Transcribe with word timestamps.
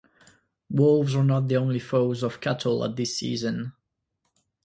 Wolves 0.71 1.15
are 1.15 1.23
not 1.23 1.47
the 1.47 1.57
only 1.57 1.77
foes 1.77 2.23
of 2.23 2.41
cattle 2.41 2.83
at 2.83 2.95
this 2.95 3.17
season. 3.19 3.73